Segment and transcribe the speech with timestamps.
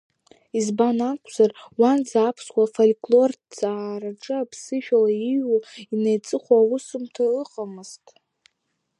[0.57, 5.57] Избан акәзар уанӡа аԥсуа фольклорҭҵаараҿы аԥсышәала иҩу
[5.93, 8.03] инеиҵыху аусумҭа ыҟамызт.